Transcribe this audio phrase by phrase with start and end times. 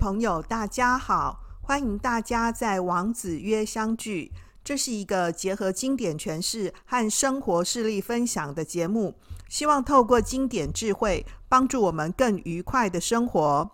[0.00, 1.40] 朋友，大家好！
[1.60, 4.32] 欢迎大家在王子曰相聚。
[4.64, 9.14] 这是一个结合经典诠释和生活事例分享的节目，
[9.50, 13.70] 希望透过经典智慧，帮助我们更愉快的生活。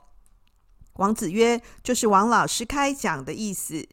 [0.95, 3.87] 王子曰就是王老师开讲的意思。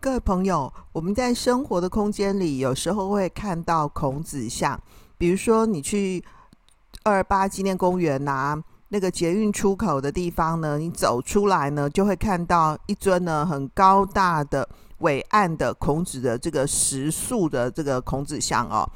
[0.00, 4.82] 各位朋友，我们在生活的空间里，有时候会看到孔子像，
[5.16, 6.24] 比如说你去
[7.04, 8.64] 二二八纪念公园呐、啊。
[8.92, 18.86] 那个捷运出口的地方呢，你走出来呢，就会看到一尊呢很高大的伟岸的孔子的这个石塑的这个孔子像哦。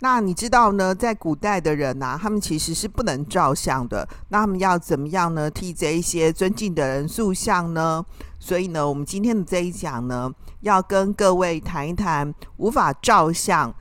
[0.00, 4.08] 那你知道呢，在古代的人呐、啊，他们其实是不能照相的。
[4.30, 5.48] 那他们要怎么样呢？
[5.48, 8.04] 替这一些尊敬的人塑像呢？
[8.40, 10.28] 所以呢，我们今天的这一讲呢，
[10.62, 13.72] 要跟各位谈一谈无法照相，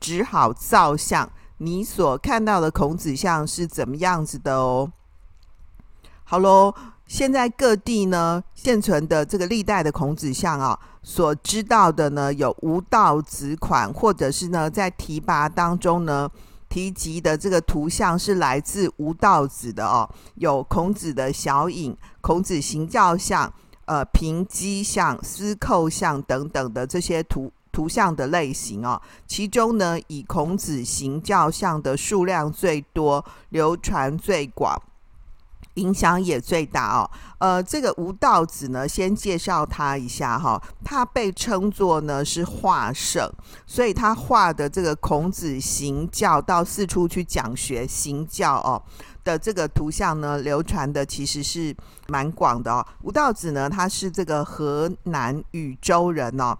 [0.00, 1.30] 只好造像。
[1.62, 4.90] 你所看到的孔子像是怎么样子的哦？
[6.24, 6.74] 好喽，
[7.06, 16.30] 现在各地呢现存的这个历代的孔子像啊，所知道的呢有吴道子款，或者是呢在提拔当中呢
[16.70, 23.52] 提及的这个图像是来自吴道子的哦，有孔子的小影、孔子行教像、
[23.84, 27.52] 呃平基像、司寇像等等的这些图。
[27.72, 34.76] 图像的类型哦，其中呢，以孔子行教像的数量最多，流传最广，
[35.74, 37.10] 影响也最大哦。
[37.38, 43.30] 呃，这个吴道子呢，先介绍他一下哈、他被称作呢是画圣，
[43.66, 48.82] 所以他画的这个孔子行教到四处去讲学行教哦
[49.22, 51.74] 的这个图像呢，流传的其实是
[52.08, 52.84] 蛮广的哦。
[53.02, 56.58] 吴道子呢，他是这个河南禹州人哦。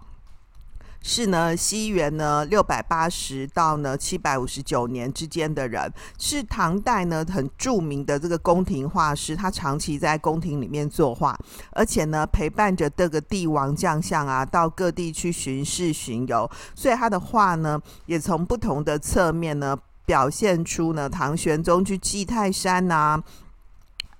[1.03, 11.37] 是呢，西元呢六百八十到呢七百五十九年之间的人，是唐代呢很著名的这个宫廷画师，他长期在宫廷里面作画，
[11.71, 19.75] 而且呢陪伴着这个帝王将相啊，到各地去巡视巡游，所以他的画呢也从不同的侧面呢
[20.05, 23.23] 表现出呢唐玄宗去祭泰山呐、啊。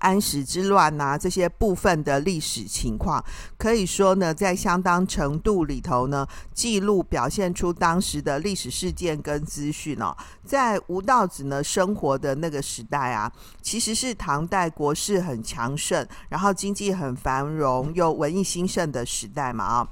[0.02, 3.24] 安史之乱、啊，这些部分的历史情况，
[3.56, 10.14] 可以说呢，在相当程度里头呢，记录表现出当时的历史事件跟资讯哦。
[10.44, 13.30] 在吴道子呢生活的那个时代啊，
[13.62, 19.88] 其实是唐代国势很强盛，然后经济很繁荣又文艺兴盛的时代嘛啊。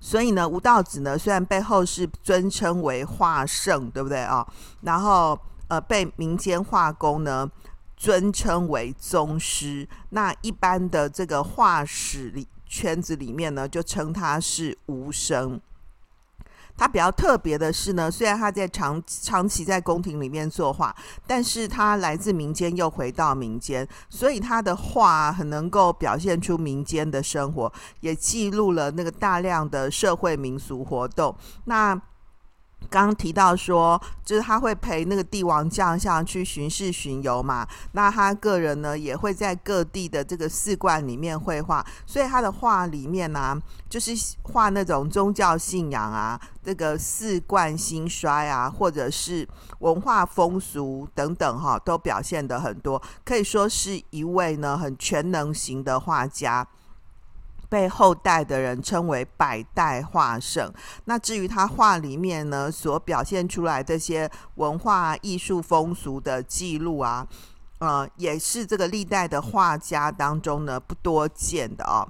[0.00, 4.46] 所以呢，吴道子呢虽然被后世尊称为画圣，对不对啊？
[4.82, 7.50] 然后呃，被民间画工呢。
[7.96, 15.60] 尊称为宗师，那一般的这个画史里圈子里面呢，就称他是吴生。
[16.76, 20.92] 他比较特别的是呢，虽然他在长长期在宫廷里面作画，
[21.24, 31.32] 但是他来自民间又回到民间，所以他的画很能够表现出民间的生活，也记录了那个大量的社会民俗活动。
[31.66, 31.94] 那
[32.90, 37.66] 刚刚提到说，就是他会陪那个帝王将相去巡视巡游嘛。
[37.92, 41.84] 那他个人呢，也会在各地的这个寺观里面绘画。
[42.06, 44.12] 所以他的画里面呢、就是
[44.42, 49.48] 画那种宗教信仰啊，这个寺观兴衰啊，或者是
[49.80, 53.00] 文化风俗等等哈，都表现得很多。
[53.24, 56.66] 可以说是一位呢很全能型的画家。
[57.74, 60.72] 被后代的人称为百代画圣。
[61.06, 67.26] 那至于他画里面呢，所表现出来这些文化艺术风俗的记录啊，
[67.78, 72.06] 呃，也是这个历代的画家当中呢不多见的哦。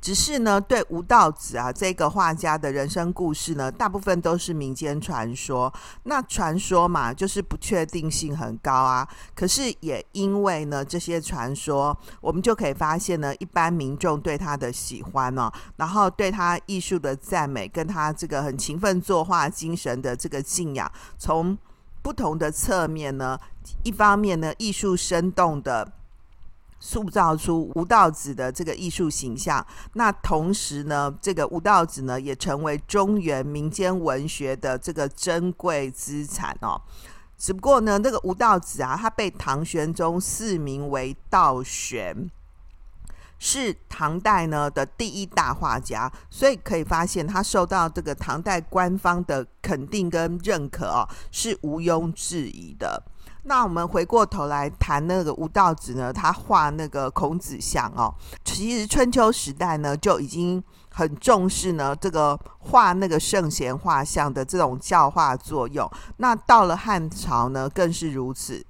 [0.00, 5.72] 只是呢，对吴道子啊这个画家的人生故事呢，大部分都是民间传说。
[6.04, 9.06] 那传说嘛，就是不确定性很高啊。
[9.34, 21.56] 可是也因为呢这些传说，我们就可以发现呢，一般民众对他的喜欢哦，然后对他艺术的赞美，跟他这个很勤奋作画精神的这个敬仰，从
[22.00, 23.38] 不同的侧面呢，
[23.82, 25.92] 一方面呢，艺术生动的。
[26.80, 36.80] 塑造出吴道子的这个艺术形象，那同时呢，这个吴道子呢也成为中原民间文学的这个珍贵资产哦。
[37.36, 42.30] 只不过呢，那个吴道子啊，他被唐玄宗赐名为道玄，
[43.38, 53.02] 是唐代呢的第一大画家，所以可以发现他受到这个唐代官方的肯定跟认可哦，是毋庸置疑的。
[53.44, 58.14] 那我们回过头来谈那个吴道子呢，他画那个孔子像哦，
[58.44, 65.90] 其实春秋时代呢就已经很重视呢这个画那个圣贤画像的这种教化作用。
[66.18, 68.64] 那到了汉朝呢更是如此。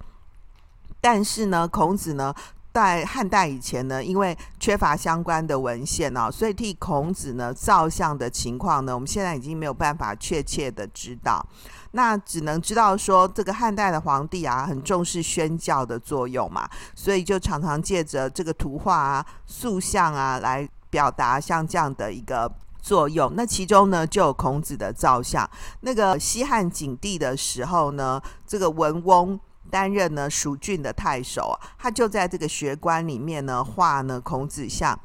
[1.00, 2.34] 但是呢，孔子呢，
[2.72, 11.44] 在汉代以前呢，因为缺乏相关的文献哦，所以替孔子呢造像的情况呢，我们现在已经没有办法确切的知道。
[11.92, 22.48] 那只能知道说，这个汉代的皇帝啊，很重视宣教的作用嘛，所以就常常借着这个图画啊、塑像啊来表达像这样的一个
[22.80, 23.32] 作用。
[23.34, 25.48] 那其中呢，就有孔子的造像。
[25.80, 29.40] 那个西汉景帝的时候呢，这个文翁。
[29.70, 34.98] 担任呢蜀郡的太守，他就在这个学官里面呢画呢孔子像。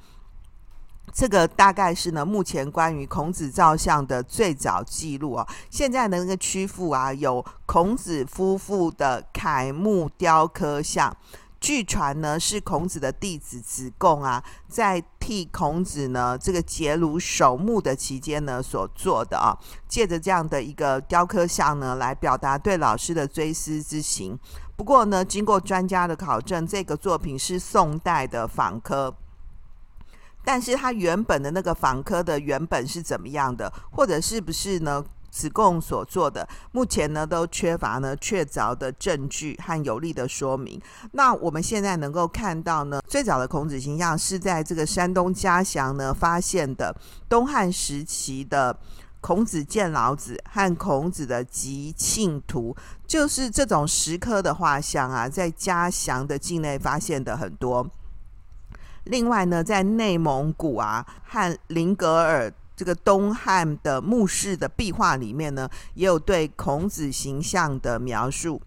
[1.13, 5.47] 这个大概是呢目前关于孔子造像的最早记录啊。
[5.69, 11.15] 现在的那个曲阜啊，有孔子夫妇的楷木雕刻像。
[11.59, 19.57] 据传呢，是孔子的弟子子贡啊，在替孔子呢这个结庐守墓的期间呢所做的啊，
[19.87, 24.37] 借着这样的一个雕刻像呢，来表达对老师的追思之情。
[24.75, 29.15] 不过呢，经过专家的考证，这个作品是宋代的仿刻，
[30.43, 35.03] 但是它原本的那个仿刻的原本是怎么样的，或者是不是呢？
[35.35, 40.81] 子贡所做的，目前呢都缺乏呢确凿的证据和有力的说明。
[41.11, 46.95] 那我们现在能够看到呢，最早的孔子形象是在这个山东嘉祥呢发现的
[47.27, 48.79] 东汉时期的
[49.19, 52.73] 孔子见老子和孔子的吉庆图，
[53.05, 57.85] 就是这种石刻的画像啊，在嘉祥的境内发现的很多。
[59.03, 62.53] 另外呢，在内蒙古啊和林格尔。
[62.75, 68.61] 这个东汉的墓室的壁画里面呢，也有对孔子形象的描述。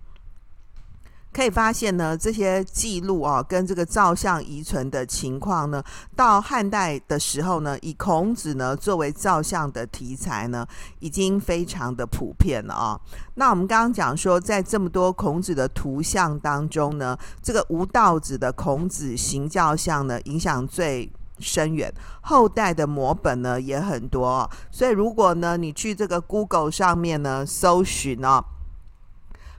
[1.30, 5.84] 可以发现呢，这些记录啊，跟这个造像遗存的情况呢，
[6.16, 10.66] 到汉代的时候呢，以孔子呢作为造像的题材呢，
[11.00, 12.98] 已经非常的普遍了啊。
[13.34, 21.08] 那我们刚刚讲说，在这么多孔子的图像当中呢，这个吴道子的孔子形教像呢，影响最
[21.40, 21.92] 深远，
[22.22, 28.44] 后代的摹本呢也很多，所以如果呢你去这个 Google 上面呢搜寻哦，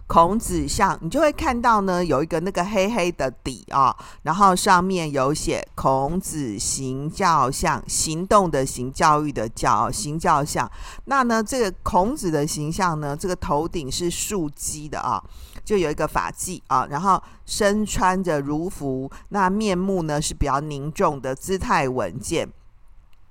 [0.09, 10.69] 孔子像，你就会看到呢有一个那个黑黑的底啊，然后上面有写孔子行教像，行动的行，教育的教，行教像。
[11.05, 15.23] 那呢这个孔子的形象呢，这个头顶是竖鸡的啊。
[15.63, 22.49] 就有一个发髻啊，然后身穿着儒服，那面目呢是比较凝重的，姿态稳健。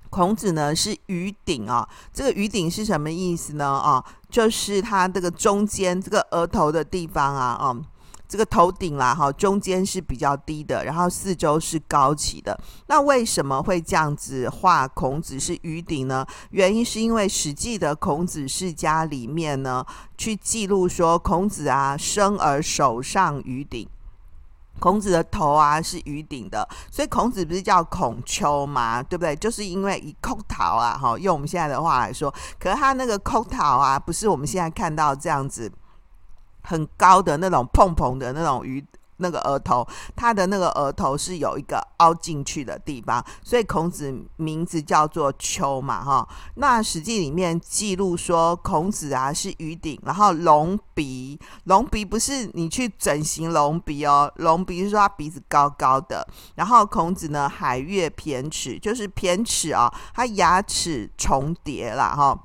[0.09, 3.67] 孔子呢是鱼顶啊，这个鱼顶是什么意思呢？
[3.67, 7.83] 啊，就是他这个中间这个额头的地方啊，嗯。
[8.31, 12.55] 这个头顶啦，哈，中间是比较低的，然后四周是高起的。
[12.85, 16.23] 那为什么会这样子画孔子是鱼顶呢？
[16.51, 19.83] 原因是因为《史记》的孔子世家里面呢，
[20.15, 23.89] 去记录说孔子啊生而手上鱼顶，
[24.79, 29.03] 孔子的头啊是鱼顶的，所以孔子不是叫孔丘吗？
[29.03, 29.35] 对不对？
[29.35, 35.71] 就是因为以叩头啊，哈，用我们现在的话来说，可是他那个叩头啊，不是我们现在看到这样子。
[36.61, 38.85] 很高的那种蓬蓬的那种鱼，
[39.19, 46.27] 那个额头，他的那个额头是有一个凹进去的地方，所以孔子名字叫做丘嘛，哈。
[46.55, 56.27] 那《史记》里面记录说，孔子啊是鱼顶，然后隆鼻，隆鼻不是你去整形隆鼻哦，隆鼻是说他鼻子高高的。
[56.55, 62.37] 然后孔子呢，海月偏齿，就是偏齿啊，他牙齿重叠了哈。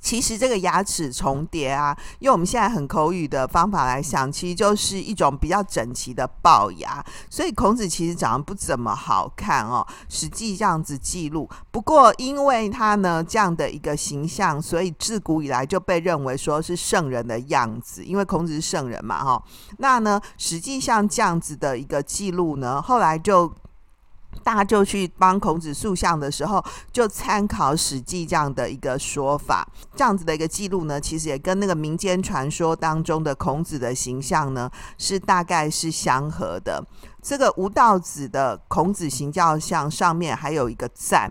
[0.00, 7.04] 其实这个牙齿重叠啊，用我们现在很口语的方法来想，其实就是一种比较整齐的龅牙。
[7.28, 11.48] 所以孔子其实长得不怎么好看哦，实际这样子记录。
[11.70, 19.42] 不过因为他呢这样的一个形象，所以自古以来就被认为说是圣人的样子，因为孔子是圣人嘛哈。
[19.78, 23.52] 那呢，实际上这样子的一个记录呢，后来就。
[24.42, 36.84] 大家就去帮孔子塑像的时候，就参考《史记》这样的一个说法，这样子的一个记录呢，其实也跟那个民间传说当中的孔子的形象呢，是大概是相合的。
[37.22, 41.30] 这个吴道子的孔子形教像上面还有一个赞，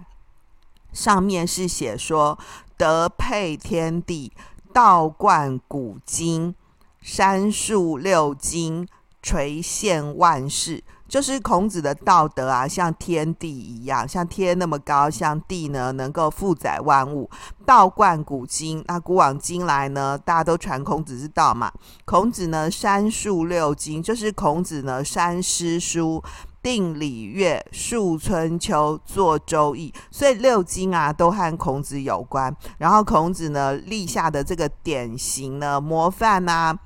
[0.94, 2.38] 上面是写说
[2.78, 4.32] ：“德配天地，
[4.72, 6.54] 道贯古今，
[7.01, 8.88] 三树六经，
[9.24, 17.28] 垂宪万世。”就是孔子的道德啊，像天地一样，像天那么高，像地呢能够负载万物。
[17.66, 21.72] 道贯古今，那古往今来呢，大家都传孔子之道嘛。
[22.06, 26.24] 孔子呢，三述六经，就是孔子呢，三诗书，
[26.62, 32.56] 定礼乐，述春秋，作周易，所以六经啊都和孔子有关。
[32.78, 36.78] 然后孔子呢立下的这个典型呢模范啊，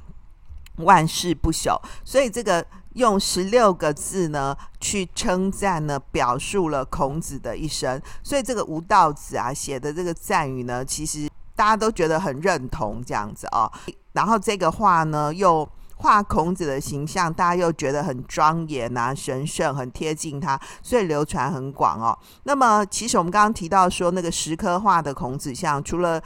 [0.78, 1.78] 万世不朽。
[2.06, 2.66] 所以这个。
[2.94, 8.02] 用十六个字呢去称赞呢，表述了孔子的一生。
[8.24, 13.72] 所以这个吴道子啊写的这个赞语呢，其实大家都觉得很认同这样子哦。
[14.14, 15.68] 然后这个话呢又。
[15.96, 22.18] 画孔子的形象，大家又觉得很庄严啊、神圣，很贴近他，所以流传很广哦。
[22.44, 26.22] 那么，其实我们刚刚提到说，那个石刻画的孔子像，除了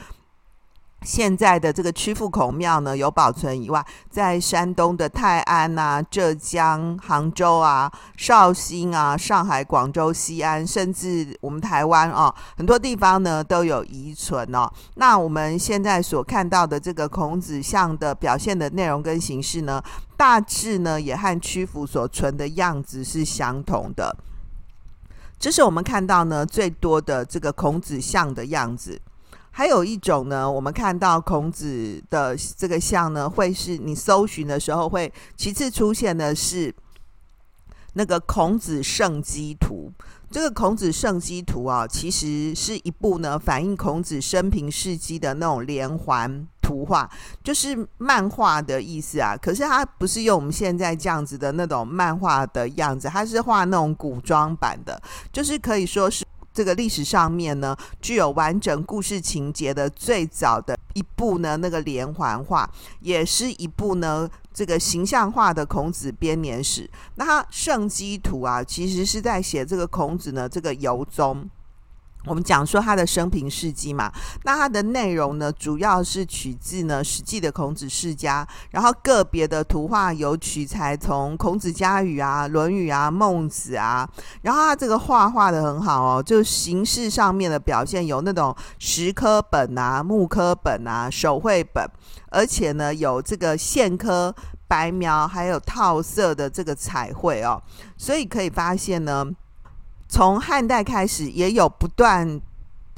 [1.02, 14.68] 现在的这个曲阜孔庙呢有保存以外，在山东的泰安啊、浙江杭州啊、绍兴啊、上海、广州、西安，甚至我们台湾啊，很多地方呢都有遗存哦。
[14.96, 19.80] 那我们现在所看到的这个孔子像的表现的内容跟形式呢，
[20.16, 24.14] 大致呢也和曲阜所存的样子是相同的。
[25.38, 29.00] 这是我们看到呢最多的这个孔子像的样子。
[29.50, 36.72] 还有一种呢，我们看到孔子的这个像呢，会是你搜寻的时候会其次出现的是
[37.94, 39.92] 那个孔子圣迹图。
[40.30, 47.10] 这个孔子圣迹图啊，其实是一部呢反映孔子生平事迹的那种连环图画，
[47.42, 49.34] 就是漫画的意思啊。
[49.34, 55.02] 可是它不是用我们现在这样子的那种漫画的样子，它是画那种古装版的，
[55.32, 56.24] 就是可以说是。
[56.58, 66.90] 这个历史上面呢，具有完整故事情节的最早的一部呢，那个连环画，也是一部呢，这个形象化的孔子编年史。
[67.14, 71.48] 那他圣基图啊，其实是在写这个孔子呢，这个游踪。
[72.24, 84.06] 我们讲说他的生平事迹嘛，那他的内容呢，主要是取自呢《史记》的孔子世家，然后个别的图画有取材从孔子家语啊、《论语》啊、《孟子》啊，
[84.42, 91.88] 然后他这个画画的很好哦，就形式上面的表现有那种石刻本啊、木刻本啊、手绘本，
[92.30, 94.34] 而且呢有这个线刻、
[94.66, 97.62] 白描，还有套色的这个彩绘哦，
[97.96, 99.24] 所以可以发现呢。
[100.08, 102.40] 从汉代开始，也有不断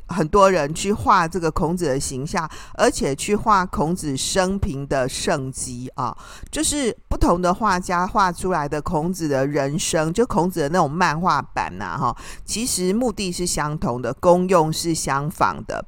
[0.06, 6.16] 很多人去画这个孔子的形象，而且去画孔子生平的圣迹啊，
[6.50, 15.84] 就是不同的画家画出来的孔子的人生，就孔子的那种漫画版呐，哈，其实目的是相同的，功用是相仿的。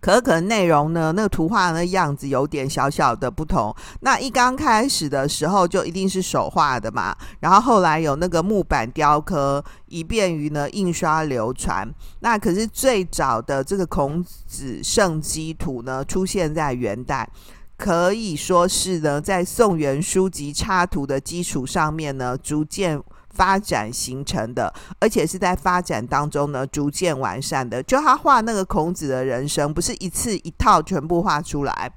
[0.00, 3.74] 可可能内容呢，那个图画的样子有点小小的不同。
[4.00, 11.88] 那一刚开始的时候就一定是手画的嘛，然后后来有那个木板雕刻，以便于呢印刷流传。
[12.20, 17.28] 那可是最早的这个孔子圣迹图呢，出现在元代，
[17.76, 23.02] 可以说是呢在宋元书籍插图的基础上面呢，逐渐。
[23.36, 27.82] 发展形成的，而且是在发展当中呢，逐渐完善的。
[27.82, 31.92] 就他画那个孔子的人生，不是一次一套全部画出来。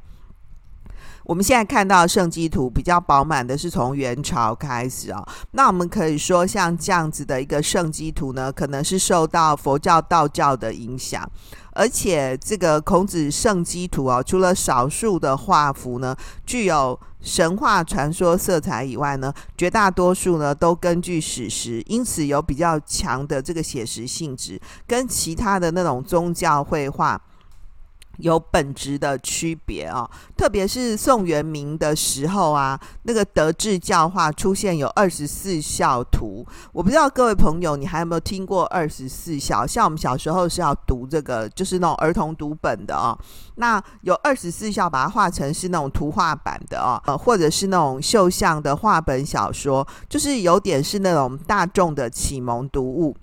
[1.24, 11.30] 我们现在看到圣迹图比较饱满的是从元朝开始啊、那我们可以说，像这样子的一个圣迹图呢，可能是受到佛教、道教的影响。
[11.74, 16.16] 而且这个孔子圣迹图啊，除了少数的画幅呢，
[16.48, 27.22] 具有神话传说色彩以外呢，绝大多数呢都根据史实，因此有比较强的这个写实性质，跟其他的那种宗教绘画。
[28.20, 36.46] 有本质的区别啊，特别是宋元明的时候啊，那个德智教化出现有二十四孝图。
[36.72, 39.66] 我不知道各位朋友，你还有没有听过二十四孝？
[39.66, 43.18] 像我们小时候是要读这个，就是那种儿童读本的啊。
[43.56, 53.16] 那有二十四孝，把它画成是那种图画版的哦，呃，或者是那种绣像的画本小说，就是有点是那种大众的启蒙读物。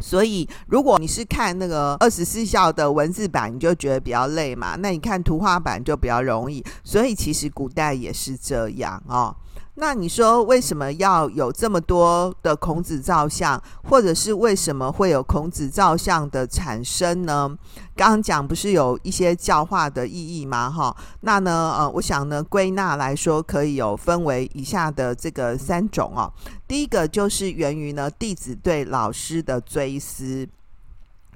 [0.00, 4.76] 所以，如果你是看那个二十四孝的文字版，你就觉得比较累嘛。
[4.76, 6.64] 那你看图画版就比较容易。
[6.82, 9.34] 所以，其实古代也是这样哦。
[9.80, 17.48] 那你说为什么要有这么多的孔子造像，或者是为什么会有孔子造像的产生呢？
[17.96, 20.68] 刚刚讲不是有一些教化的意义吗？
[20.68, 26.30] 哈，那呢，呃，我想呢，归纳来说，可以有分为以下的这个三种哦。
[26.68, 30.46] 第一个就是源于呢弟子对老师的追思，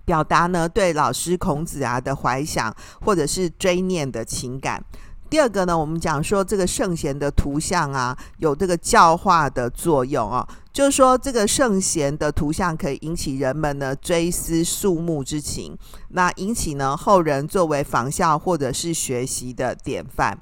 [0.05, 4.85] 表达呢对老师孔子啊的怀想或者是追念的情感。
[5.35, 15.77] 第二个呢，我们讲说这个圣贤的图像啊，有这个教化的作用啊，就是说这个圣贤的图像可以引起人们呢追思肃穆之情，
[16.11, 20.39] 那引起呢后人作为仿效或者是学习的典范。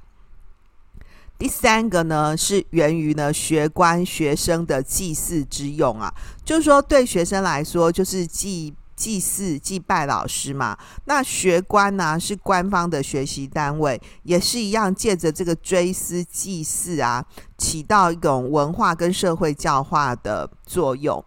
[1.38, 6.12] 第三个呢是源于呢学官学生的祭祀之用啊，
[6.44, 8.74] 就是说对学生来说就是祭。
[9.02, 10.78] 祭祀祭拜老师嘛。
[11.06, 17.24] 那学官呢、是官方的学习单位，也是一样，借着这个追思祭祀啊，
[17.58, 21.24] 起到一种文化跟社会教化的作用。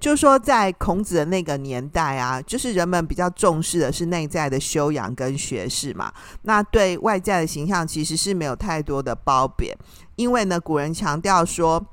[0.00, 6.10] 就说在孔子的那个年代啊，就是人们比较重视的是内在的修养跟学识嘛。
[6.42, 9.76] 那对外在的形象其实是没有太多的褒贬，
[10.16, 11.84] 因为呢，古人强调说，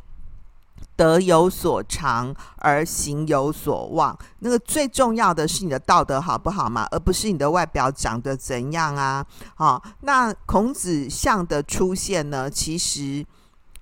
[0.95, 4.17] 德有所长而行有所望。
[4.39, 9.25] 那个最重要的是你的道德好不好嘛，而不是你的外表长得怎样啊。
[9.55, 13.25] 好，那孔子像的出现呢，其实。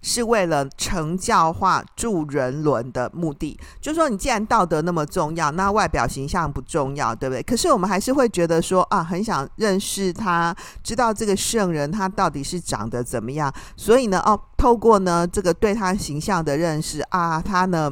[0.04, 7.42] 是为了成教化、助人伦的目的，就是说，你既然道德那么重要，那外表形象不重要，对不对？
[7.42, 13.52] 可是我们还是会觉得说啊，很想认识他，知道这个圣人他到底是长得怎么样。
[13.76, 17.92] 所以呢，哦，透过呢这个对他形象的认识啊，他呢。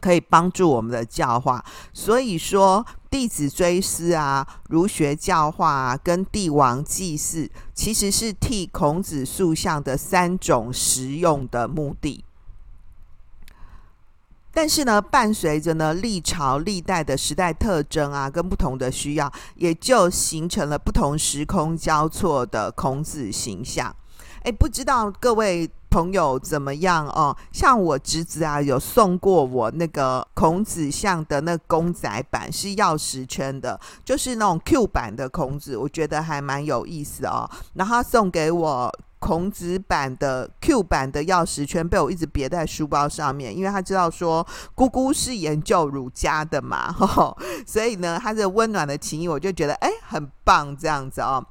[0.00, 1.64] 可以帮助我们的教化，
[1.94, 12.24] 所以说弟子追思啊，儒学教化啊，跟帝王祭祀，其实是替孔子塑像的三种实用的目的。
[14.50, 23.94] 但是呢，伴随着呢历朝历代的时代特征啊，跟不同的需要，也就形成了不同时空交错的孔子形象。
[24.42, 25.70] 哎，不知道各位。
[25.94, 27.36] 朋友怎么样哦？
[27.52, 37.48] 像我侄子啊，有送过我那个孔子像的那公仔版，是钥匙圈的，就是那种 Q 版的孔子，我觉得还蛮有意思哦。
[37.74, 51.46] 然后他送给我孔子版的 Q 版的钥匙圈，被我一直别在书包上面，因为他知道说姑姑是研究儒家的嘛，呵呵，所以呢，他的温暖的情谊，我就觉得哎，很棒这样子哦。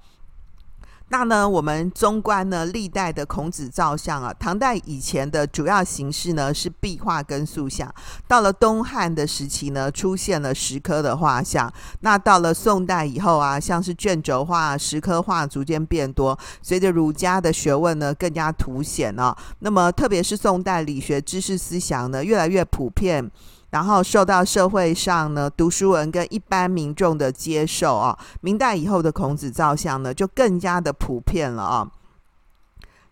[1.14, 7.94] 那呢，我们纵观呢历代的孔子造像啊，唐代以前的主要形式呢是壁画跟塑像，
[8.28, 11.72] 到了东汉的时期呢，出现了石刻的画像。
[12.00, 19.38] 那到了宋代以后啊，像是卷轴画、石刻画逐渐变多，随着儒家的学问呢更加凸显了。
[19.60, 23.30] 那么特别是宋代理学知识思想呢越来越普遍。
[23.74, 31.90] 然后受到社会上呢读书人跟一般民众的接受啊，明代以后的孔子造像呢就更加的普遍了啊。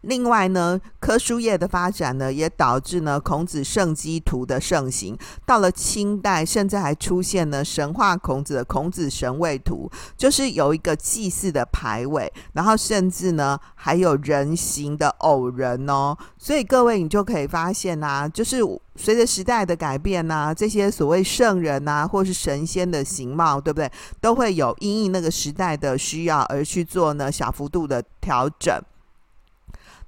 [0.02, 5.18] 另外呢，科书业的发展呢，也导致呢孔子圣迹图的盛行。
[5.46, 16.18] 到了清代，甚至还出现了神话孔子的孔子神位图，就是有一个祭祀的牌位，然后甚至呢还有人形的偶人哦。
[16.38, 18.62] 所以各位，你就可以发现呐、啊，就是
[18.96, 23.92] 随着时代的改变呐、啊，这些所谓圣人呐、啊，或是神仙的形貌，对不对？
[24.20, 28.82] 都会有因应那个时代的需要而去做呢小幅度的调整。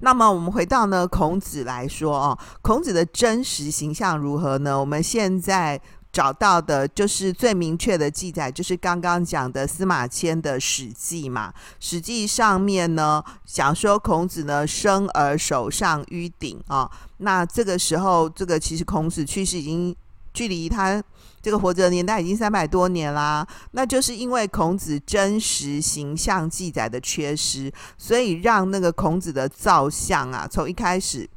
[0.04, 4.78] 那么我们回到呢孔子来说哦，孔子的真实形象如何呢？
[4.78, 5.80] 我们现在
[6.12, 19.96] 找到的就是最明确的记载，就是刚刚讲的司马迁的《史记》嘛，《史记》上面呢讲说孔子呢生而首上于鼎啊，那这个时候这个其实孔子去世已经
[20.34, 21.02] 距离他。
[21.44, 31.30] 这个活着的年代已经三百多年啦，那就是因为孔子真实形象记载的缺失，所以让那个孔子的造像啊，从一开始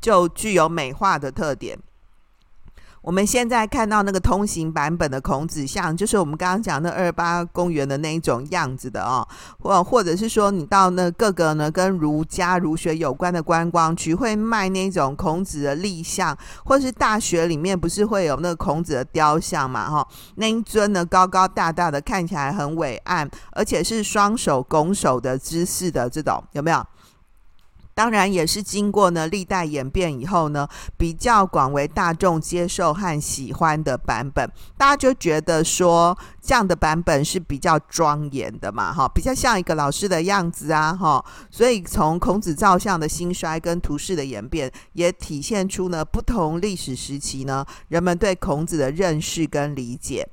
[0.00, 1.78] 就具有美化的特点。
[3.02, 9.26] 我们现在看到那个通行版本的孔子像，就是我们刚刚讲那二八公园的那一种样子的哦，
[9.58, 19.88] 或或者是说你到那各个呢跟儒家儒学有关的观光区，会卖那种孔子的立像，或是大学里面不是会有那个孔子的雕像嘛？
[19.88, 26.86] 哈，那一尊呢高高大大的，看起来很伟岸，而且是双手拱手的姿势的这种，有没有？
[28.00, 50.26] 当然也是经过呢历代演变以后呢，比较广为大众接受和喜欢的版本，大家就觉得说这样的版本是比较庄严的嘛，哈，比较像一个老师的样子啊，哈，所以从孔子造像的兴衰跟图式的演变，也体现出呢不同历史时期呢人们对孔子的认识跟理解。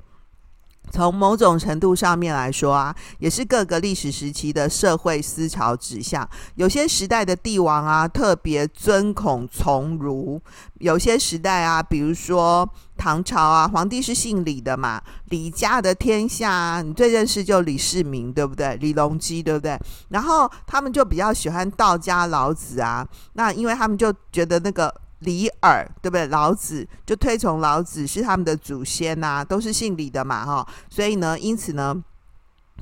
[0.90, 6.28] 从某种程度上面来说啊，也是各个历史时期的社会思潮指向。
[6.54, 10.40] 有些时代的帝王啊，特别尊孔从儒；
[10.78, 18.76] 有些时代啊，比如说唐朝啊，皇帝是姓李的嘛，李家的天下啊，你最认识就李世民，对不对？
[18.76, 19.78] 李隆基，对不对？
[20.08, 24.92] 然后他们就比较喜欢道家老子啊，那因为他们就觉得那个。
[25.20, 26.26] 李耳，对不对？
[26.28, 30.68] 老子就推崇老子是他们的祖先呐、都是姓李的嘛，哈。
[30.88, 31.96] 所以呢，因此呢，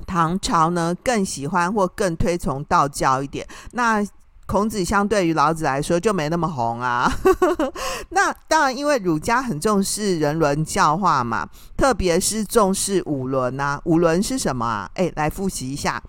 [0.05, 3.47] 唐朝呢更喜欢或更推崇道教一点。
[3.71, 4.05] 那
[4.45, 7.11] 孔子相对于老子来说就没那么红啊。
[8.09, 13.81] 那当然，因为儒家很重视人伦教化嘛，特别是重视五伦啊。
[13.85, 14.89] 五伦是什么啊？
[14.93, 16.01] 哎，来复习一下，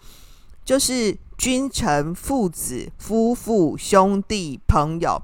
[0.64, 5.20] 就是君臣、父子、夫妇、兄弟、朋友。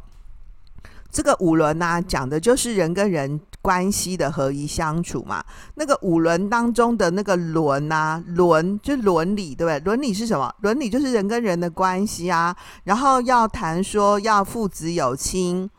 [1.14, 5.44] 这个五伦呢、啊，讲的就是人跟人关系的合一相处嘛。
[5.76, 9.78] 那个五伦当中的那个伦啊，伦就伦理，对不对？
[9.84, 10.52] 伦理是什么？
[10.62, 12.54] 伦理就是人跟人的关系啊。
[12.82, 15.70] 然后要谈说要父子有亲，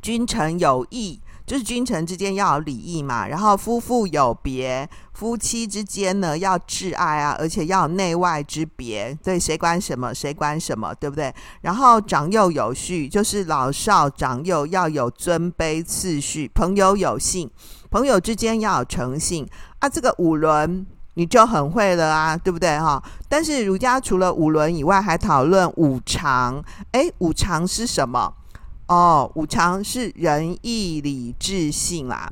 [0.00, 1.20] 君臣有义。
[1.46, 11.34] 就是君臣之间要有礼义嘛，然后夫妇有别，夫妻之间呢要挚爱啊，而且要有内外之别，对，谁管什么，谁管什么，对不对？
[11.60, 17.50] 然后长幼有序，就是老少长幼要有尊卑次序，朋友有信，
[17.90, 19.46] 朋友之间要有诚信
[19.80, 19.88] 啊。
[19.88, 23.02] 这个五伦你就很会了啊，对不对哈？
[23.28, 26.64] 但是儒家除了五伦以外，还讨论五常。
[26.92, 28.32] 诶，五常是什么？
[28.86, 32.30] 哦，五常是仁义礼智信啦，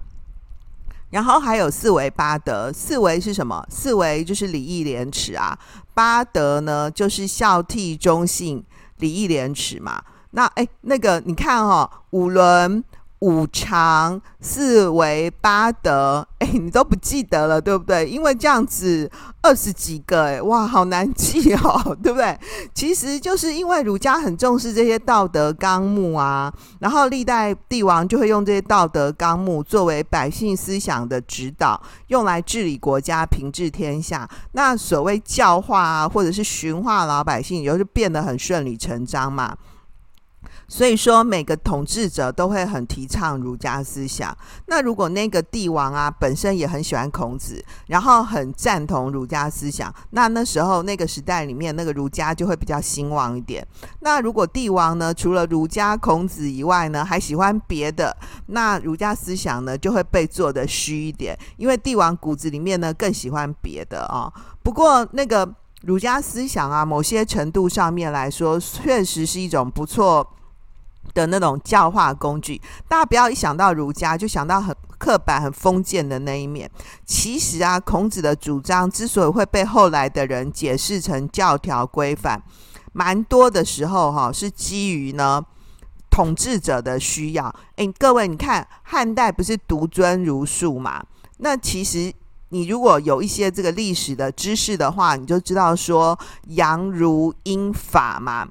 [1.10, 2.72] 然后还有四维八德。
[2.72, 3.66] 四维是什么？
[3.70, 5.58] 四维就是礼义廉耻啊。
[5.94, 8.64] 八德呢，就是孝悌忠信
[8.98, 10.02] 礼义廉耻嘛。
[10.32, 12.82] 那哎，那个你看哈、哦，五伦。
[13.22, 18.04] 五常、四维、八德，哎，你都不记得了，对不对？
[18.04, 19.08] 因为这样子
[19.42, 22.36] 二十几个，哎，哇，好难记哦， 对不对？
[22.74, 34.28] 其实就是因为儒家很重视这些道德纲目啊，然后历代帝王就会用这些道德纲目作为百姓思想的指导，用来治理国家、平治天下。
[34.50, 39.56] 那所谓教化啊，或者是驯化老百姓，也就是变得很顺理成章嘛。
[40.72, 44.34] 所以说，每个统治者都会很提倡儒家思想。
[44.68, 53.62] 那如果那个帝王啊本身也很喜欢孔子，然后很赞同儒家思想，那那时候那个时代里面那个儒家就会比较兴旺一点。
[54.00, 64.32] 那如果帝王呢，除了儒家、孔子以外呢，还喜欢别的，那儒家思想呢就会被做得虚一点，因为帝王骨子里面呢更喜欢别的啊。
[64.62, 65.46] 不过那个
[65.82, 70.26] 儒家思想啊，某些程度上面来说，确实是一种不错。
[71.14, 76.70] 的那种教化工具，大家不要一想到儒家就想到很刻板、很封建的那一面。
[77.04, 82.42] 其实啊，孔子的主张之所以会被后来的人解释成教条规范，
[82.92, 85.44] 蛮多的时候哈是基于呢
[86.10, 87.54] 统治者的需要。
[87.76, 91.02] 诶，各位，你看汉代不是独尊儒术嘛？
[91.38, 92.12] 那其实
[92.50, 98.46] 你如果有一些这个历史的知识的话，你就知道说阳儒阴法嘛。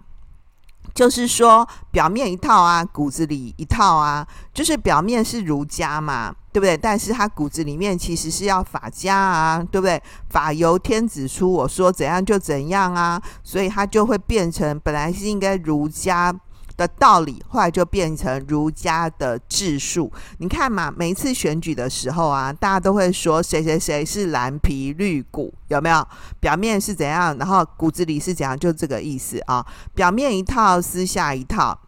[0.94, 6.78] 就是说，表面一套啊，骨子里一套啊，就是表面是儒家嘛，对不对？
[6.78, 10.02] 但是他骨子里面其实是要法家啊，对不对？
[10.30, 16.34] 法由天子出，我说怎样就怎样啊，所以他就会变成本来是应该儒家
[16.78, 20.12] 的道理，后来就变成儒家的治术。
[20.38, 26.08] 你看嘛，每一次选举的时候啊，大家都会说谁谁谁是蓝皮绿骨，有没有？
[26.40, 29.66] 表面是怎样，然后骨子里是怎样，就这个意思啊。
[29.94, 31.80] 表面一套，私下一套。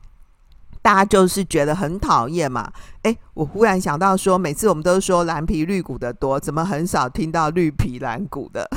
[0.81, 2.69] 大家就是觉得很讨厌嘛？
[3.03, 8.69] 诶，我忽然想到说，每次我们都说蓝皮绿骨的多，怎么很少听到绿皮蓝骨的？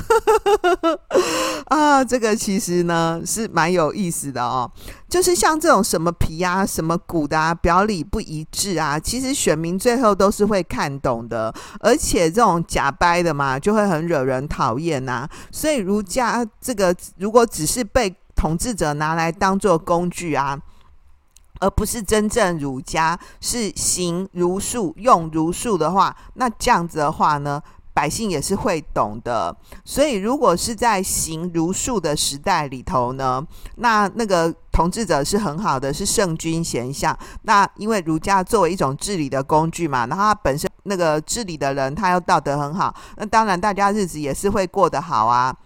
[1.70, 4.70] 啊，这个其实呢是蛮有意思的哦。
[5.08, 11.52] 就是像这种什么皮啊、什么骨的啊，表里不一致啊，其实选民最后都是会看懂的。
[11.80, 15.28] 而且这种假掰的嘛，就会很惹人讨厌呐。
[15.50, 20.58] 所以儒家这个如果只是被统治者拿来当做工具啊。
[21.58, 27.58] 而不是真正儒家是行儒术、用儒术的话，那这样子的话呢，
[27.96, 29.56] 百姓也是会懂的。
[29.86, 33.42] 所以，如果是在行儒术的时代里头呢，
[33.76, 37.18] 那那个统治者是很好的，是圣君贤相。
[37.44, 45.56] 那因为儒家作为一种治理的工具嘛，然后他本身那个治理的人他又道德很好，那当然大家日子也是会过得好啊。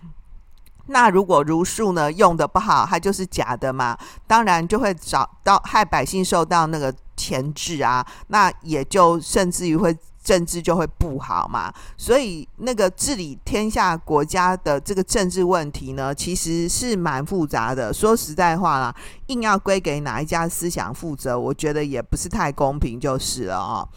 [0.91, 11.73] 那如果儒术呢用的不好，它就是假的嘛，当然就会找到害百姓受到那个钳制啊，那也就甚至于会政治就会不好嘛。
[11.97, 17.93] 所以那个治理天下国家的这个政治问题呢，其实是蛮复杂的。
[17.93, 18.95] 说实在话啦，
[19.29, 23.89] 硬要归给哪一家思想负责，我觉得也不是太公平，就是了哦。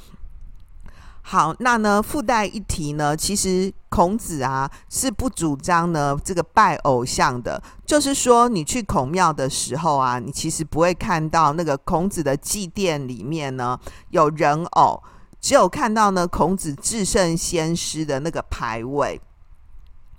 [1.26, 15.02] 好，那呢附带一提呢，其实孔子啊是不主张呢这个拜偶像的，就是说你去孔庙的时候啊，你其实不会看到那个孔子的祭奠里面呢有人偶，
[15.40, 19.20] 只有看到呢孔子至圣先师的那个牌位。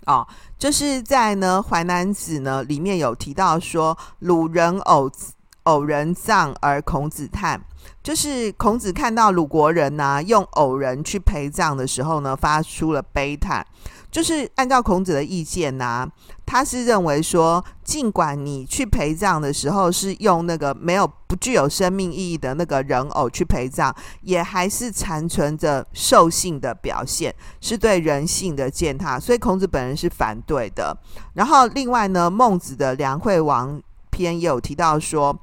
[0.07, 0.27] 哦，
[0.59, 5.11] 就是在呢《淮南子》呢里面有提到说，鲁人偶
[5.64, 7.62] 偶人葬而孔子叹，
[8.05, 13.67] 就是孔子看到鲁国人呐、用偶人去陪葬的时候呢，发出了悲叹。
[14.11, 16.07] 就是按照孔子的意见呐、
[16.47, 30.97] 他是认为说，尽管你去陪葬的时候是用那个没有不具有生命意义的那个人偶去陪葬，也还是残存着兽性的表现，是对人性的践踏，所以孔子本人是反对的。
[31.33, 35.37] 然后另外呢，孟子的《梁惠王篇》也有提到说，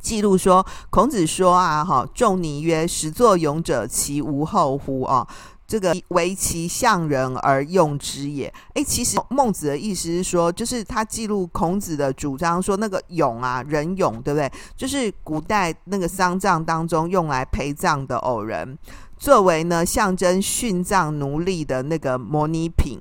[0.00, 5.26] 记录说孔子说啊，哈，仲尼曰：“始作俑者，其无后乎？”哦。
[5.66, 8.52] 这个为其象人而用之也。
[8.74, 14.50] 诶，其实孟子的意思是说，就是他记录孔子的主张，说那个俑啊，人俑，对不对？
[14.76, 18.76] 就是古代那个丧葬当中用来陪葬的偶人，
[19.16, 22.98] 作为呢象征殉葬奴隶的那个模拟品。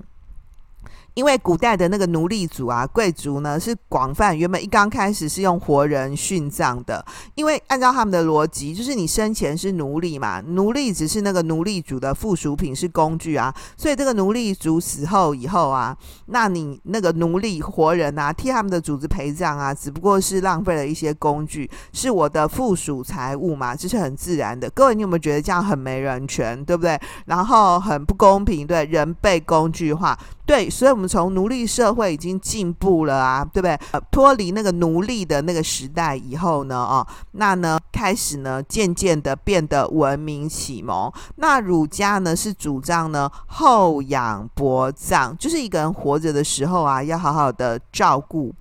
[1.19, 7.05] 因为古代的那个奴隶主啊，贵族呢是广泛，原本一刚开始是用活人殉葬的。
[7.35, 13.53] 因为按照他们的逻辑，就是你生前是奴隶嘛，奴隶只是那个奴隶主的附属品，是工具啊。
[13.75, 15.93] 所以这个奴隶主死后以后啊，
[16.27, 24.69] 那你那个奴隶活人啊，替他们的主子陪葬啊，只不过是浪费了一些工具，是我的附属财物嘛，这是很自然的。
[24.69, 26.97] 各位，你有没有觉得这样很没人权，对不对？
[27.25, 30.17] 然后很不公平，对，人被工具化。
[30.49, 33.79] 对，所以我们从奴隶社会已经进步了啊，对不对？
[33.91, 41.13] 呃，脱离那个奴隶的那个时代以后呢，哦，那呢开始呢，渐渐的变得文明启蒙。
[41.35, 48.51] 那儒家呢是主张呢厚养薄葬，就是一个人活着的时候啊，要好好的照顾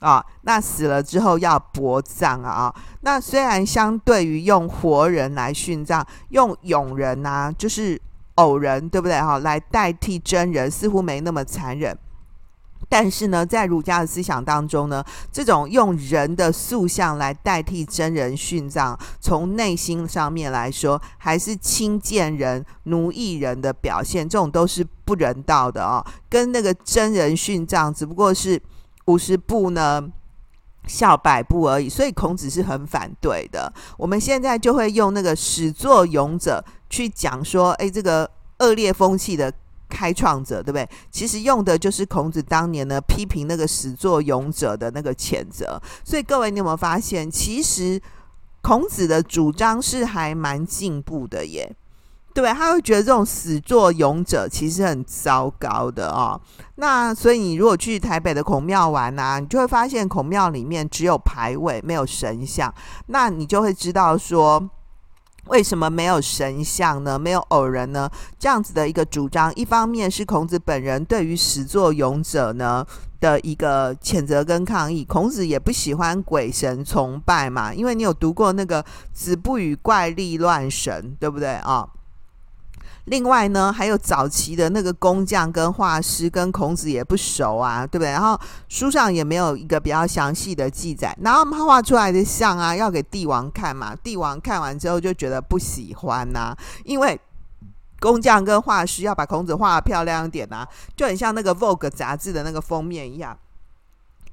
[0.00, 2.70] 啊，那死了之后要薄葬啊。
[3.00, 7.98] 那虽然相对于用活人来殉葬，用俑人啊，就是。
[8.38, 9.38] 偶人对不对哈？
[9.40, 11.98] 来代替真人似乎没那么残忍，
[12.88, 26.04] 但是呢，在儒家的思想当中呢，这种用人的塑像来代替真人殉葬，从内心上面来说，还是轻贱人、奴役人的表现，这种都是不人道的哦。
[26.28, 28.62] 跟那个真人殉葬，只不过是
[29.06, 30.00] 五十步呢
[30.86, 33.72] 笑百步而已，所以孔子是很反对的。
[33.96, 36.64] 我们现在就会用那个始作俑者。
[36.90, 39.52] 去讲说，哎，这个恶劣风气的
[39.88, 40.88] 开创者，对不对？
[41.10, 45.80] 其实用的就是孔子当年呢批评那个始作俑者的那个谴责。
[46.04, 48.00] 所以各位，你有没有发现，其实
[48.60, 51.74] 孔子的主张是还蛮进步的耶？
[52.34, 52.52] 对？
[52.52, 56.40] 他会觉得这种始作俑者其实很糟糕的哦。
[56.76, 62.72] 那所以你如果去台北的孔庙玩啊，你就会发现孔庙里面只有牌位，没有神像。
[63.06, 64.68] 那你就会知道说。
[65.48, 67.18] 为什么没有神像呢？
[67.18, 68.10] 没有偶人呢？
[68.38, 72.86] 这样子的一个主张，一方面是孔子本人对于始作俑者呢
[73.20, 75.04] 的一个谴责跟抗议。
[75.04, 81.88] 孔子也不喜欢鬼神崇拜嘛，因为你有读过那个“子不语怪力乱神”，对不对啊？
[83.08, 88.10] 另外呢，还有早期的那个工匠跟画师跟孔子也不熟啊，对不对？
[88.10, 97.18] 然后书上也没有一个比较详细的记载，然后他画出来的像啊，要给帝王看嘛，帝王看完之后就觉得不喜欢呐、因为
[98.00, 103.36] 工匠跟画师要把孔子画得漂亮一点呐、就很像那个 Vogue 杂志的那个封面一样。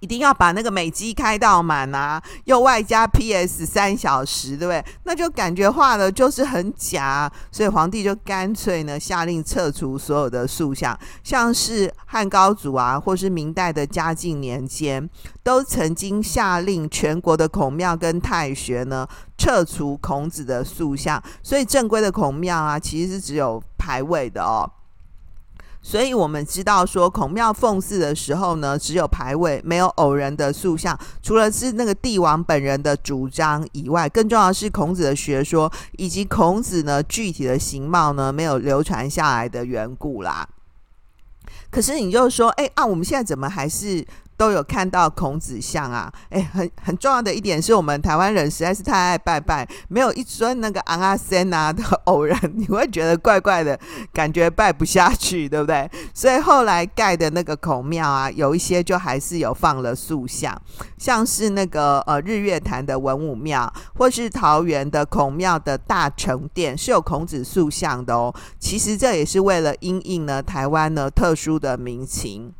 [0.05, 4.85] 一定要把那个美肌开到满啊，又外加 PS 三小时，对不对？
[5.01, 15.09] 那就感觉画的就是很假，所以皇帝就干脆呢下令撤除所有的塑像，像是汉高祖啊，或是明代的嘉靖年间，
[15.41, 19.07] 都曾经下令全国的孔庙跟太学呢
[19.39, 24.69] 撤除孔子的塑像，所以正规的孔庙啊，其实是只有牌位的哦。
[25.87, 30.97] 所以我们知道说，孔庙奉祀的时候呢，只有牌位，没有偶人的塑像。
[31.21, 40.49] 除了是那个帝王本人的主张以外，更重要的是孔子的学说以及孔子呢具体的形貌呢，没有流传下来的缘故啦。
[41.69, 44.03] 可是你就说，哎啊，我们现在怎么还是？
[44.37, 53.79] 都有看到孔子像啊，哎，很很重要的一点是我们台湾人实在是太爱拜拜，没有一尊那个昂阿森啊的偶人，你会觉得怪怪的，
[54.11, 55.89] 感觉拜不下去，对不对？
[56.13, 60.61] 所以后来盖的那个孔庙啊，有一些就还是有放了塑像，
[60.97, 68.33] 像是那个呃日月潭的文武庙，或是桃园的孔庙的大成殿是有孔子塑像的哦。
[68.59, 72.53] 其实这也是为了因应呢台湾呢特殊的民情。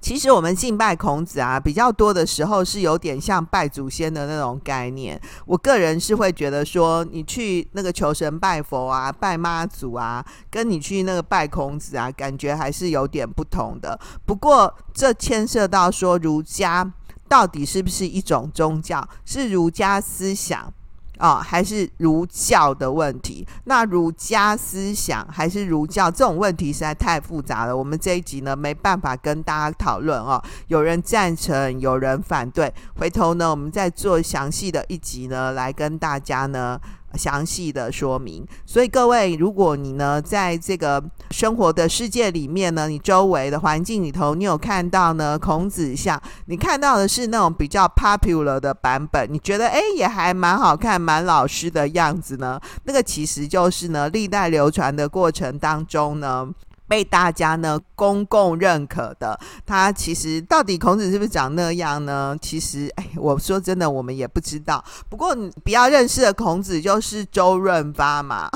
[0.00, 5.20] 其实我们敬拜孔子啊，比较多的时候是有点像拜祖先的那种概念。
[5.46, 13.98] 我个人是会觉得说，你去那个求神拜佛啊，拜妈祖啊，跟你去那个拜孔子啊，感觉还是有点不同的。
[14.24, 16.92] 不过这牵涉到说，儒家
[17.28, 19.06] 到底是不是一种宗教？
[19.24, 20.72] 是儒家思想？
[21.20, 23.46] 哦，还是儒教的问题？
[23.64, 27.76] 那儒家思想还是儒教这种问题实在太复杂了。
[27.76, 30.42] 我们这一集呢，没办法跟大家讨论哦。
[30.68, 32.72] 有人赞成，有人反对。
[32.96, 36.80] 回头呢，我们再做详细的一集呢，来跟大家呢。
[37.14, 56.48] 详细的说明，所以各位，如果你呢，在这个生活的世界里面呢，你周围的环境里头，你有看到呢孔子像，你看到的是那种比较 popular 的版本，你觉得诶也还蛮好看，蛮老师的样子呢，那个其实就是呢历代流传的过程当中呢。
[56.90, 62.36] 被大家呢公共认可的，他其实到底孔子是不是长那样呢？
[62.42, 64.84] 其实，哎，我说真的，我们也不知道。
[65.08, 68.50] 不过你比较认识的孔子就是周润发嘛，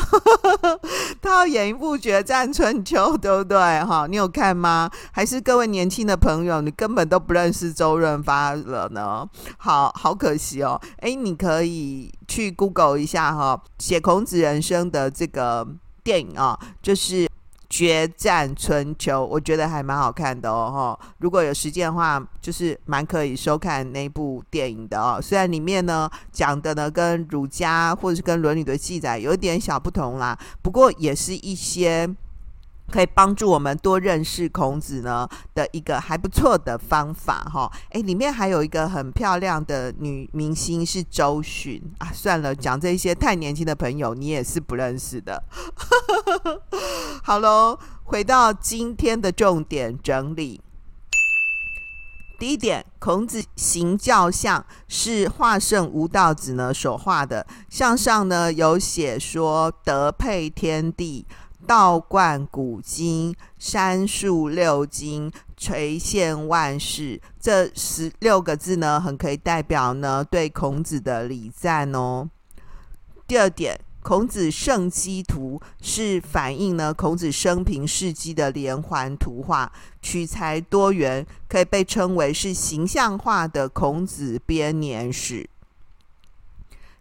[1.22, 3.56] 他要演一部《决战春秋》，对不对？
[3.84, 4.90] 哈，你有看吗？
[5.12, 9.24] 还是各位年轻的朋友，你根本都不认识周润发了呢？
[9.58, 10.80] 好好可惜哦。
[10.98, 15.64] 哎，你可以去 Google 一下哈，写孔子人生的这个
[16.02, 17.28] 电影啊，就是。
[17.76, 25.18] 决战春秋，我觉得还蛮好看的哦，如果有时间的话，就是蛮可以收看那部电影的哦。
[25.20, 32.08] 虽然里面呢讲的呢跟儒家或者是跟伦理的记载有一点小不同啦，不过也是一些。
[32.90, 37.70] 可以帮助我们多认识孔子呢的一个还不错的方法哈。
[37.90, 42.10] 诶，里面还有一个很漂亮的女明星是周迅啊。
[42.12, 45.42] 算了，讲这些太年轻的朋友你也是不认识的。
[47.24, 50.60] 好喽，回到今天的重点整理。
[52.36, 61.24] 第一点，孔子行教像是画圣吴道子呢所画的，像上呢有写说德配天地。
[61.66, 72.28] 道贯古今，三述六经，垂宪万世，这十六个字呢，很可以代表呢对孔子的礼赞哦。
[73.26, 79.72] 第二点，孔子圣迹图是反映呢孔子生平事迹的连环图画，
[80.02, 85.48] 取材多元，可以被称为是形象化的孔子编年史。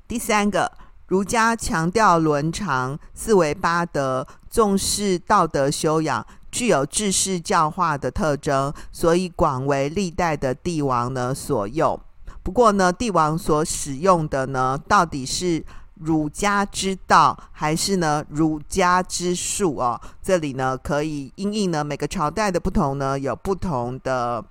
[0.08, 0.71] 第三个。
[1.13, 11.99] 儒家强调伦常，四维八德，重视道德修养，具有治世教化的特征，所以广为历代的帝王呢所用。
[12.41, 15.63] 不过呢，帝王所使用的呢，到底是
[15.99, 20.02] 儒家之道，还是呢儒家之术哦？
[20.23, 24.43] 这里呢，可以因应呢每个朝代的不同呢，有不同的。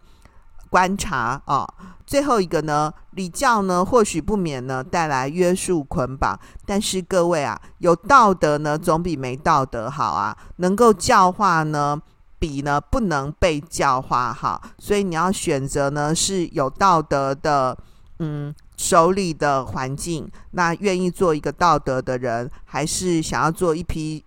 [0.72, 1.68] 观察啊、
[2.06, 12.00] 最后一个呢，礼教呢或许不免呢带来约束捆绑，但是各位啊，有道德呢总比没道德好啊，能够教化呢
[12.38, 17.76] 比呢不能被教化好，所以你要选择呢是有道德的，
[18.20, 24.24] 嗯，手里的环境，那愿意做一个道德的人，还是想要做一批？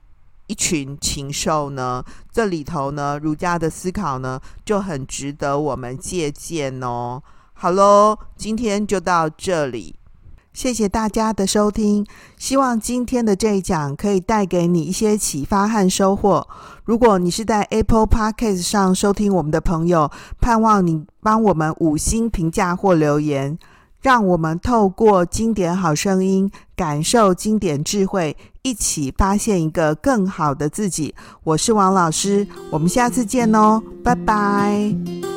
[0.47, 2.03] 一群禽兽呢？
[2.31, 7.21] 这里头呢，儒家的思考呢，就很值得我们借鉴哦。
[7.53, 9.95] 好喽，今天就到这里，
[10.53, 12.05] 谢谢大家的收听。
[12.37, 16.47] 希望今天的这一讲可以带给你一些启发和收获。
[16.83, 23.57] 如果你是在 Apple Podcast 上收听我们的朋友，盼望你帮我们五星评价或留言。
[24.05, 31.15] 让我们透过经典好声音，感受经典智慧，一起发现一个更好的自己。
[31.43, 35.34] 我是王老师，我们下次见哦，拜拜。